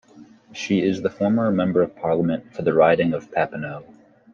[0.51, 3.85] She is the former Member of Parliament for the riding of Papineau.